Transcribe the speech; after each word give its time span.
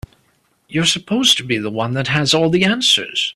You're 0.67 0.85
supposed 0.85 1.37
to 1.37 1.43
be 1.43 1.59
the 1.59 1.69
one 1.69 1.93
that 1.93 2.07
has 2.07 2.33
all 2.33 2.49
the 2.49 2.65
answers. 2.65 3.29